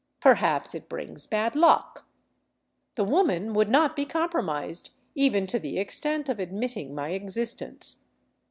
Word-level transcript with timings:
Perhaps 0.19 0.73
it 0.73 0.89
brings 0.89 1.27
bad 1.27 1.55
luck. 1.55 2.07
The 2.95 3.03
woman 3.03 3.53
would 3.53 3.69
not 3.69 3.95
be 3.95 4.03
compromised, 4.03 4.89
even 5.13 5.45
to 5.45 5.59
the 5.59 5.77
extent 5.77 6.27
of 6.27 6.39
admitting 6.39 6.95
my 6.95 7.09
existence. 7.09 7.97